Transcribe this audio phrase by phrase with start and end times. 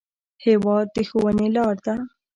[0.45, 1.95] هېواد د ښوونې لار ده.